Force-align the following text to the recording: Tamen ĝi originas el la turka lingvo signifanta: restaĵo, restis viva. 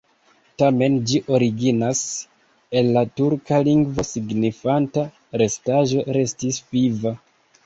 Tamen 0.61 0.95
ĝi 1.09 1.19
originas 1.37 2.01
el 2.81 2.89
la 2.95 3.03
turka 3.21 3.61
lingvo 3.69 4.07
signifanta: 4.13 5.05
restaĵo, 5.43 6.05
restis 6.19 6.61
viva. 6.75 7.15